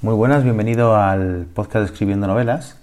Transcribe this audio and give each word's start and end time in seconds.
Muy 0.00 0.14
buenas, 0.14 0.44
bienvenido 0.44 0.94
al 0.94 1.46
podcast 1.52 1.90
Escribiendo 1.90 2.28
Novelas. 2.28 2.78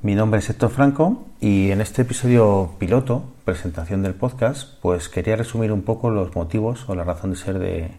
Mi 0.00 0.14
nombre 0.14 0.38
es 0.38 0.48
Héctor 0.48 0.70
Franco 0.70 1.24
y 1.40 1.72
en 1.72 1.80
este 1.80 2.02
episodio 2.02 2.76
piloto, 2.78 3.24
presentación 3.44 4.04
del 4.04 4.14
podcast, 4.14 4.78
pues 4.80 5.08
quería 5.08 5.34
resumir 5.34 5.72
un 5.72 5.82
poco 5.82 6.10
los 6.10 6.36
motivos 6.36 6.88
o 6.88 6.94
la 6.94 7.02
razón 7.02 7.32
de 7.32 7.36
ser 7.36 7.58
de, 7.58 7.90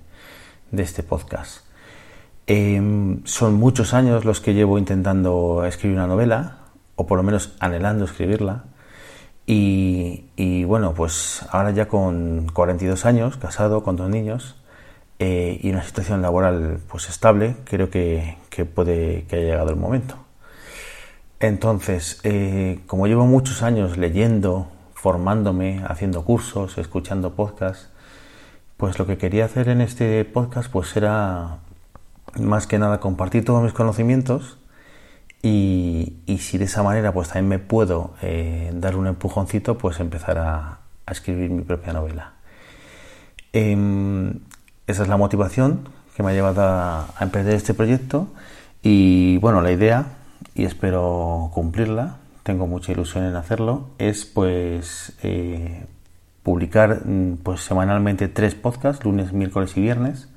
este 0.82 1.04
podcast. 1.04 1.66
Em, 2.48 3.20
son 3.26 3.56
muchos 3.56 3.94
años 3.94 4.24
los 4.24 4.40
que 4.40 4.54
llevo 4.54 4.78
intentando 4.78 5.66
escribir 5.66 5.98
una 5.98 6.08
novela, 6.08 6.60
o 6.96 7.06
por 7.06 7.18
lo 7.18 7.24
menos 7.24 7.58
anhelando 7.60 8.06
escribirla. 8.06 8.64
Y, 9.46 10.64
bueno, 10.64 10.94
pues 10.94 11.46
ahora 11.52 11.72
ya 11.72 11.90
con 11.90 12.48
42 12.54 13.06
años, 13.06 13.36
casado 13.36 13.84
con 13.84 13.98
dos 13.98 14.10
niños 14.10 14.56
eh, 15.20 15.60
y 15.62 15.70
una 15.70 15.84
situación 15.84 16.22
laboral 16.22 16.80
pues 16.88 17.10
estable, 17.10 17.58
creo 17.66 17.90
que, 17.90 18.38
puede 18.66 19.26
que 19.26 19.38
haya 19.38 19.46
llegado 19.46 19.70
el 19.72 19.76
momento. 19.76 20.16
Entonces, 21.40 22.22
eh, 22.24 22.80
como 22.88 23.08
llevo 23.08 23.26
muchos 23.26 23.64
años 23.64 23.98
leyendo, 23.98 24.72
formándome, 24.94 25.84
haciendo 25.86 26.24
cursos, 26.24 26.78
escuchando 26.78 27.36
podcasts, 27.36 27.90
pues 28.78 28.98
lo 28.98 29.06
que 29.06 29.18
quería 29.18 29.46
hacer 29.46 29.68
en 29.68 29.82
este 29.82 30.24
podcast 30.24 30.72
pues 30.72 30.96
era 30.96 31.58
más 32.40 32.68
que 32.68 32.80
nada 32.80 33.00
compartir 33.00 33.44
todos 33.44 33.62
mis 33.62 33.74
conocimientos 33.74 34.58
y, 35.42 36.14
si 36.40 36.58
de 36.58 36.66
esa 36.66 36.84
manera 36.84 37.14
pues 37.14 37.28
también 37.28 37.50
me 37.50 37.60
puedo 37.60 38.14
eh, 38.22 38.72
dar 38.74 38.96
un 38.96 39.08
empujoncito, 39.08 39.78
pues 39.78 40.00
empezar 40.00 40.38
a, 40.38 40.80
escribir 41.12 41.50
mi 41.50 41.64
propia 41.64 41.92
novela. 41.92 42.34
Em, 43.52 44.40
esa 44.88 45.04
es 45.04 45.10
la 45.10 45.18
motivación 45.18 45.90
que 46.16 46.24
me 46.24 46.32
ha 46.32 46.34
llevado 46.34 46.62
a, 46.64 47.08
emprender 47.20 47.56
este 47.56 47.74
proyecto 47.74 48.28
y 48.82 49.38
bueno, 49.38 49.62
la 49.62 49.72
idea, 49.72 50.06
y 50.56 50.66
espero 50.66 51.50
cumplirla, 51.54 52.18
tengo 52.44 52.68
mucha 52.68 52.92
ilusión 52.92 53.26
en 53.26 53.36
hacerlo, 53.36 53.88
es 53.98 54.26
pues 54.26 55.14
eh, 55.24 55.86
publicar 56.44 57.06
mm, 57.06 57.38
pues 57.44 57.62
semanalmente 57.62 58.28
tres 58.28 58.56
podcasts, 58.56 59.04
lunes, 59.06 59.34
miércoles 59.34 59.76
y 59.78 59.82
viernes, 59.82 60.30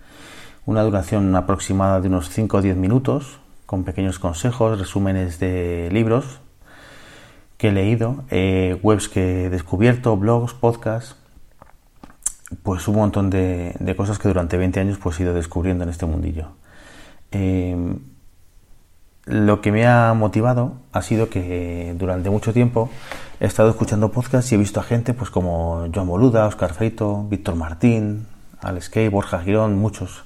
una 0.65 0.83
duración 0.83 1.35
aproximada 1.35 2.01
de 2.01 2.09
unos 2.09 2.31
5 2.31 2.57
o 2.57 2.63
10 2.63 2.77
minutos, 2.77 3.41
con 3.67 3.85
pequeños 3.85 4.19
consejos, 4.19 4.79
resúmenes 4.79 5.39
de 5.41 5.89
libros 5.93 6.41
que 7.59 7.69
he 7.69 7.73
leído, 7.73 8.25
eh, 8.31 8.79
webs 8.83 9.09
que 9.09 9.47
he 9.47 9.51
descubierto, 9.51 10.17
blogs, 10.17 10.55
podcasts, 10.55 11.17
pues 12.63 12.87
un 12.89 12.97
montón 12.97 13.31
de, 13.31 13.95
cosas 13.97 14.19
que 14.19 14.29
durante 14.29 14.57
20 14.57 14.81
años 14.81 14.99
pues 14.99 15.19
he 15.19 15.25
ido 15.25 15.35
descubriendo 15.35 15.85
en 15.85 15.91
este 15.91 16.07
mundillo. 16.07 16.49
Em, 17.31 17.99
lo 19.25 19.61
que 19.61 19.73
me 19.73 19.87
ha 19.87 20.15
motivado 20.15 20.75
ha 20.93 21.03
sido 21.03 21.29
que 21.29 21.95
durante 21.99 22.31
mucho 22.31 22.53
tiempo 22.53 22.89
he 23.41 23.47
estado 23.47 23.71
escuchando 23.71 24.13
podcasts 24.13 24.53
y 24.53 24.55
he 24.55 24.59
visto 24.59 24.79
a 24.79 24.85
gente 24.85 25.15
pues 25.15 25.31
como 25.31 25.89
Joan 25.93 26.07
Boluda, 26.07 26.47
Oscar 26.47 26.73
Feito, 26.73 27.25
Víctor 27.29 27.57
Martín, 27.57 28.27
Alex 28.61 28.89
Kay, 28.89 29.09
Borja 29.09 29.41
Girón, 29.41 29.77
muchos 29.77 30.25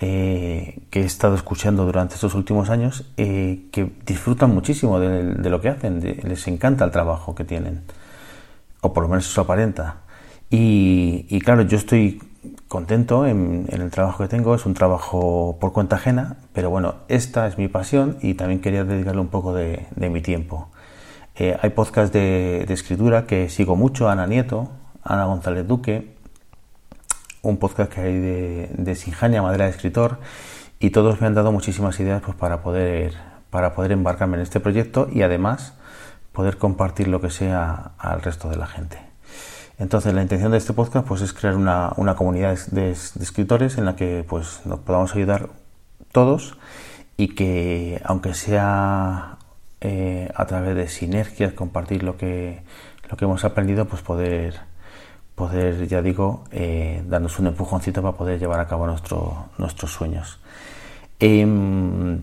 eh, 0.00 0.82
que 0.90 1.00
he 1.00 1.04
estado 1.04 1.34
escuchando 1.34 1.84
durante 1.84 2.14
estos 2.14 2.34
últimos 2.34 2.70
años, 2.70 3.04
eh, 3.16 3.66
que 3.72 3.90
disfrutan 4.04 4.54
muchísimo 4.54 4.98
de, 5.00 5.50
lo 5.50 5.60
que 5.60 5.68
hacen, 5.70 6.00
les 6.00 6.46
encanta 6.48 6.84
el 6.84 6.90
trabajo 6.90 7.34
que 7.34 7.44
tienen, 7.44 7.82
o 8.80 8.92
por 8.92 9.04
lo 9.04 9.08
menos 9.08 9.26
eso 9.26 9.42
aparenta. 9.42 10.05
Y, 10.50 11.40
claro, 11.40 11.62
yo 11.62 11.76
estoy 11.76 12.22
contento 12.68 13.26
en, 13.26 13.66
el 13.68 13.90
trabajo 13.90 14.22
que 14.22 14.28
tengo, 14.28 14.54
es 14.54 14.66
un 14.66 14.74
trabajo 14.74 15.56
por 15.60 15.72
cuenta 15.72 15.96
ajena, 15.96 16.36
pero 16.52 16.70
bueno, 16.70 16.96
esta 17.08 17.46
es 17.46 17.58
mi 17.58 17.68
pasión 17.68 18.18
y 18.22 18.34
también 18.34 18.60
quería 18.60 18.84
dedicarle 18.84 19.20
un 19.20 19.28
poco 19.28 19.54
de, 19.54 19.86
mi 19.96 20.20
tiempo. 20.20 20.68
Eh, 21.34 21.56
hay 21.60 21.70
podcasts 21.70 22.12
de, 22.12 22.64
escritura 22.68 23.26
que 23.26 23.48
sigo 23.48 23.76
mucho, 23.76 24.08
Ana 24.08 24.26
Nieto, 24.26 24.70
Ana 25.02 25.24
González 25.24 25.66
Duque, 25.66 26.16
un 27.42 27.58
podcast 27.58 27.92
que 27.92 28.00
hay 28.00 28.18
de, 28.18 28.70
de 28.76 29.40
Madera 29.40 29.64
de 29.64 29.70
Escritor, 29.70 30.18
y 30.78 30.90
todos 30.90 31.20
me 31.20 31.26
han 31.26 31.34
dado 31.34 31.52
muchísimas 31.52 31.98
ideas 32.00 32.22
pues, 32.22 32.36
para, 32.36 32.62
poder, 32.62 33.14
para 33.50 33.74
poder 33.74 33.92
embarcarme 33.92 34.36
en 34.36 34.42
este 34.42 34.60
proyecto 34.60 35.08
y 35.10 35.22
además 35.22 35.74
poder 36.32 36.58
compartir 36.58 37.08
lo 37.08 37.20
que 37.20 37.30
sea 37.30 37.92
al 37.98 38.20
resto 38.22 38.48
de 38.48 38.56
la 38.56 38.66
gente. 38.66 38.98
Entonces 39.78 40.14
la 40.14 40.22
intención 40.22 40.52
de 40.52 40.58
este 40.58 40.72
podcast 40.72 41.06
pues, 41.06 41.20
es 41.20 41.32
crear 41.32 41.56
una, 41.56 42.14
comunidad 42.16 42.58
de, 42.68 42.90
escritores 42.90 43.78
en 43.78 43.84
la 43.84 43.96
que 43.96 44.24
pues, 44.26 44.62
nos 44.64 44.80
podamos 44.80 45.14
ayudar 45.14 45.50
todos 46.12 46.56
y 47.16 47.34
que 47.34 48.00
aunque 48.04 48.34
sea 48.34 49.38
eh, 49.80 50.30
a 50.34 50.46
través 50.46 50.76
de 50.76 50.88
sinergias 50.88 51.52
compartir 51.52 52.02
lo 52.02 52.16
que, 52.16 52.62
lo 53.10 53.16
que 53.16 53.24
hemos 53.24 53.44
aprendido, 53.44 53.84
pues 53.86 54.02
poder 54.02 54.60
poder, 55.36 55.86
ya 55.86 56.02
digo, 56.02 56.44
eh, 56.50 57.04
darnos 57.06 57.38
un 57.38 57.46
empujoncito 57.46 58.02
para 58.02 58.16
poder 58.16 58.40
llevar 58.40 58.58
a 58.58 58.66
cabo 58.66 58.86
nuestro, 58.86 59.50
nuestros 59.58 59.92
sueños. 59.92 60.40
Em, 61.20 62.22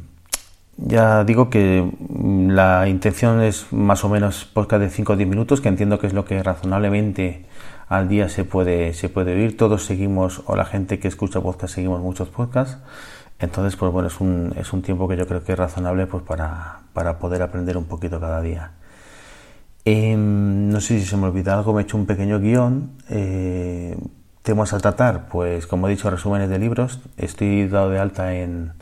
ya 0.78 1.24
digo 1.24 1.50
que 1.50 1.90
mm, 2.10 2.50
la 2.52 2.88
intención 2.88 3.42
es 3.42 3.72
más 3.72 4.04
o 4.04 4.10
menos 4.10 4.46
podcast 4.46 4.82
de 4.82 4.90
5 4.90 5.14
o 5.14 5.16
10 5.16 5.30
minutos, 5.30 5.62
que 5.62 5.70
entiendo 5.70 6.00
que 6.00 6.08
es 6.08 6.14
lo 6.14 6.26
que 6.26 6.42
razonablemente 6.42 7.46
al 7.88 8.08
día 8.08 8.30
se 8.30 8.44
puede, 8.44 8.94
se 8.94 9.10
puede 9.10 9.34
oír. 9.34 9.58
Todos 9.58 9.86
seguimos, 9.86 10.42
o 10.46 10.56
la 10.56 10.66
gente 10.66 11.00
que 11.00 11.08
escucha 11.08 11.42
podcast, 11.42 11.76
seguimos 11.76 12.02
muchos 12.02 12.30
podcasts. 12.30 12.78
Entonces, 13.40 13.76
pues 13.76 13.92
bueno, 13.92 14.08
es 14.08 14.20
un, 14.20 14.54
es 14.58 14.74
un 14.74 14.82
tiempo 14.82 15.08
que 15.08 15.18
yo 15.18 15.28
creo 15.28 15.44
que 15.44 15.54
es 15.54 15.60
razonable 15.60 16.08
pues 16.08 16.24
para, 16.24 16.80
para 16.94 17.20
poder 17.20 17.42
aprender 17.42 17.78
un 17.78 17.86
poquito 17.86 18.20
cada 18.20 18.42
día. 18.42 18.72
Em, 19.86 20.70
no 20.70 20.80
sé 20.80 21.00
si 21.00 21.06
se 21.06 21.18
me 21.18 21.26
olvida 21.28 21.54
algo, 21.54 21.74
me 21.74 21.82
he 21.82 21.84
hecho 21.84 21.98
un 21.98 22.06
pequeño 22.06 22.40
guion. 22.40 22.92
Eh, 23.10 23.98
temas 24.44 24.74
a 24.74 24.80
tratar, 24.80 25.28
pues 25.28 25.68
como 25.68 25.88
he 25.88 25.92
dicho, 25.92 26.10
resúmenes 26.10 26.50
de 26.50 26.60
libros. 26.60 27.00
Estoy 27.18 27.68
dado 27.68 27.90
de 27.90 28.00
alta 28.00 28.34
en, 28.36 28.74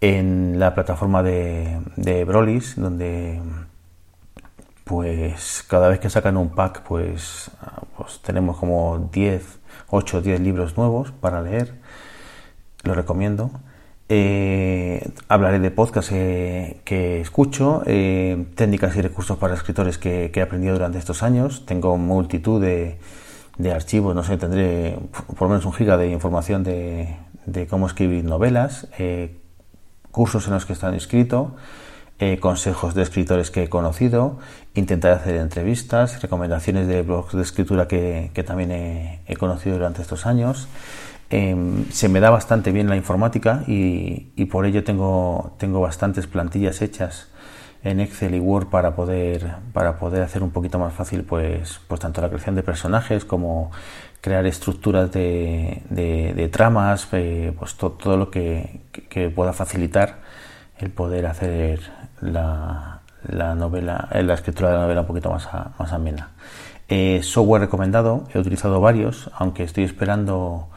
en 0.00 0.58
la 0.58 0.74
plataforma 0.74 1.22
de, 1.22 1.80
de 1.96 2.24
Brolis, 2.24 2.76
donde 2.76 3.40
pues 4.88 5.64
cada 5.68 5.88
vez 5.88 6.00
que 6.00 6.08
sacan 6.08 6.38
un 6.38 6.48
pack, 6.48 6.82
pues, 6.82 7.50
pues 7.96 8.20
tenemos 8.22 8.56
como 8.56 9.10
10, 9.12 9.58
8 9.90 10.18
o 10.18 10.20
10 10.22 10.40
libros 10.40 10.76
nuevos 10.78 11.12
para 11.12 11.42
leer. 11.42 11.74
Lo 12.84 12.94
recomiendo. 12.94 13.50
Eh, 14.08 15.06
hablaré 15.28 15.58
de 15.58 15.70
podcasts 15.70 16.10
eh, 16.14 16.80
que 16.84 17.20
escucho, 17.20 17.82
eh, 17.84 18.46
técnicas 18.54 18.96
y 18.96 19.02
recursos 19.02 19.36
para 19.36 19.52
escritores 19.52 19.98
que, 19.98 20.32
he 20.34 20.40
aprendido 20.40 20.72
durante 20.72 20.96
estos 20.96 21.22
años. 21.22 21.66
Tengo 21.66 21.98
multitud 21.98 22.58
de, 22.58 22.98
archivos, 23.70 24.14
no 24.14 24.24
sé, 24.24 24.38
tendré 24.38 24.98
por 25.26 25.42
lo 25.42 25.48
menos 25.50 25.66
un 25.66 25.74
giga 25.74 25.98
de 25.98 26.08
información 26.08 26.64
de, 26.64 27.18
cómo 27.68 27.86
escribir 27.86 28.24
novelas, 28.24 28.88
cursos 30.10 30.46
en 30.46 30.54
los 30.54 30.66
que 30.66 30.72
están 30.72 30.94
inscrito, 30.94 31.56
consejos 32.40 32.94
de 32.94 33.02
escritores 33.02 33.52
que 33.52 33.62
he 33.62 33.68
conocido, 33.68 34.38
intentar 34.74 35.12
hacer 35.12 35.36
entrevistas, 35.36 36.20
recomendaciones 36.20 36.88
de 36.88 37.02
blogs 37.02 37.32
de 37.32 37.42
escritura 37.42 37.86
que, 37.86 38.44
también 38.44 38.72
he 38.72 39.36
conocido 39.36 39.76
durante 39.76 40.02
estos 40.02 40.26
años. 40.26 40.68
Em, 41.30 41.84
se 41.90 42.08
me 42.08 42.20
da 42.20 42.30
bastante 42.30 42.72
bien 42.72 42.88
la 42.88 42.96
informática 42.96 43.62
y, 43.66 44.44
por 44.46 44.64
ello 44.64 44.82
tengo, 44.82 45.52
tengo 45.58 45.80
bastantes 45.80 46.26
plantillas 46.26 46.80
hechas 46.80 47.28
en 47.84 48.00
Excel 48.00 48.34
y 48.34 48.40
Word 48.40 48.66
para 48.68 48.94
poder, 48.94 49.54
para 49.72 49.98
poder 49.98 50.22
hacer 50.22 50.42
un 50.42 50.50
poquito 50.50 50.78
más 50.78 50.92
fácil 50.92 51.24
pues, 51.24 51.80
pues 51.86 52.00
tanto 52.00 52.20
la 52.20 52.28
creación 52.28 52.54
de 52.54 52.62
personajes 52.62 53.24
como 53.24 53.70
crear 54.20 54.46
estructuras 54.46 55.12
de, 55.12 55.82
de, 55.90 56.48
tramas, 56.48 57.08
eh, 57.12 57.52
pues 57.58 57.76
todo 57.76 58.16
lo 58.16 58.30
que, 58.30 58.80
pueda 59.34 59.52
facilitar 59.52 60.18
el 60.78 60.90
poder 60.90 61.26
hacer 61.26 61.80
la, 62.20 63.00
la 63.26 63.54
novela, 63.54 64.08
eh, 64.12 64.22
la 64.22 64.34
escritura 64.34 64.70
de 64.70 64.74
la 64.76 64.82
novela 64.82 65.00
un 65.02 65.06
poquito 65.06 65.30
más, 65.30 65.48
más 65.78 65.92
amena. 65.92 66.30
Eh, 66.88 67.20
software 67.22 67.62
recomendado, 67.62 68.26
he 68.32 68.38
utilizado 68.38 68.80
varios, 68.80 69.30
aunque 69.34 69.62
estoy 69.62 69.84
esperando 69.84 70.68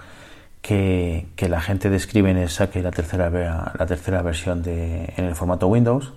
que, 0.61 1.27
la 1.37 1.61
gente 1.61 1.89
de 1.89 1.99
Scrivener 1.99 2.49
saque 2.49 2.81
la 2.81 2.91
tercera, 2.91 3.29
la 3.77 3.85
tercera 3.85 4.21
versión 4.21 4.61
de, 4.61 5.13
en 5.17 5.25
el 5.25 5.35
formato 5.35 5.67
Windows, 5.67 6.13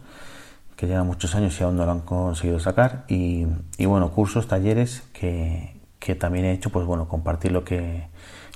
que 0.85 0.93
lleva 0.93 1.05
muchos 1.05 1.35
años 1.35 1.59
y 1.59 1.65
aún 1.65 1.77
no 1.77 1.87
lo 1.87 1.93
han 1.93 2.01
conseguido 2.01 2.61
sacar. 2.61 3.05
Y, 3.09 3.47
bueno, 3.87 4.11
cursos, 4.13 4.47
talleres 4.49 5.03
que, 5.13 5.75
también 6.19 6.45
he 6.45 6.53
hecho, 6.53 6.71
pues 6.71 6.87
bueno, 6.87 7.09
compartir 7.09 7.53
lo 7.53 7.65
que, 7.65 8.09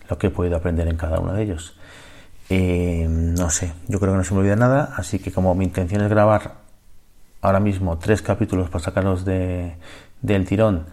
lo 0.08 0.18
que 0.18 0.26
he 0.28 0.30
podido 0.30 0.56
aprender 0.56 0.86
en 0.88 0.96
cada 0.96 1.18
uno 1.18 1.32
de 1.32 1.42
ellos. 1.42 1.76
Eh, 2.50 3.06
no 3.08 3.50
sé, 3.50 3.72
yo 3.88 3.98
creo 4.00 4.12
que 4.12 4.18
no 4.18 4.24
se 4.24 4.34
me 4.34 4.40
olvida 4.40 4.56
nada, 4.56 4.92
así 4.96 5.18
que 5.18 5.32
como 5.32 5.54
mi 5.54 5.64
intención 5.64 6.02
es 6.02 6.08
grabar 6.08 6.56
ahora 7.40 7.60
mismo 7.60 7.98
tres 7.98 8.22
capítulos 8.22 8.68
para 8.70 8.84
sacarlos 8.84 9.24
de, 9.24 9.76
del 10.22 10.46
tirón 10.46 10.86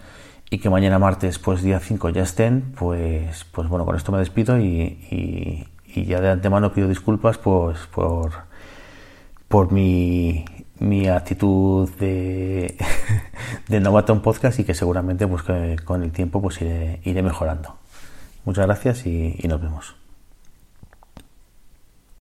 y 0.50 0.60
que 0.60 0.70
mañana 0.70 1.00
martes, 1.00 1.40
pues 1.40 1.62
día 1.62 1.80
5 1.80 2.10
ya 2.10 2.24
estén, 2.24 2.74
pues, 2.78 3.46
pues 3.52 3.68
bueno, 3.68 3.86
con 3.86 3.96
esto 3.96 4.12
me 4.12 4.20
despido 4.20 4.60
y, 4.60 5.66
y, 5.94 6.06
ya 6.06 6.20
de 6.20 6.30
antemano 6.30 6.74
pido 6.74 6.90
disculpas 6.90 7.38
pues, 7.38 7.80
por, 7.88 8.32
por 9.48 9.72
mi, 9.72 10.44
mi 10.80 11.08
actitud 11.08 11.90
de, 12.00 12.76
de 13.68 13.80
novato 13.80 14.14
en 14.14 14.22
podcast 14.22 14.60
y 14.60 14.64
que 14.64 14.74
seguramente 14.74 15.28
pues, 15.28 15.44
con 15.84 16.04
el 16.04 16.12
tiempo 16.12 16.42
pues 16.42 16.62
iré, 16.62 17.00
iré 17.04 17.22
mejorando. 17.24 17.78
Muchas 18.46 18.66
gracias 18.66 19.06
y 19.06 19.40
nos 19.48 19.62
vemos. 19.62 20.05